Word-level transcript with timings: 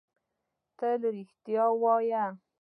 تل 0.77 1.01
رېښتيا 1.15 1.65
وايه 1.81 2.25